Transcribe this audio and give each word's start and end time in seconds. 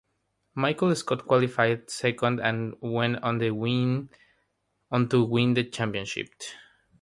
Michael 0.55 0.95
Scott 0.95 1.27
qualified 1.27 1.87
second 1.91 2.39
and 2.39 2.73
went 2.81 3.21
on 3.21 3.37
to 3.37 3.51
win 3.53 3.99
the 5.53 5.69
championship. 5.71 6.29